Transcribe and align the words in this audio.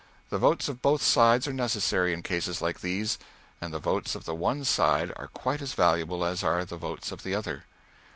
The 0.31 0.39
votes 0.39 0.67
of 0.67 0.81
both 0.81 1.03
sides 1.03 1.47
are 1.47 1.53
necessary 1.53 2.11
in 2.11 2.23
cases 2.23 2.59
like 2.59 2.79
these, 2.81 3.19
and 3.61 3.71
the 3.71 3.77
votes 3.77 4.15
of 4.15 4.25
the 4.25 4.33
one 4.33 4.65
side 4.65 5.13
are 5.15 5.27
quite 5.27 5.61
as 5.61 5.75
valuable 5.75 6.25
as 6.25 6.43
are 6.43 6.65
the 6.65 6.75
votes 6.75 7.11
of 7.11 7.21
the 7.21 7.35
other. 7.35 7.65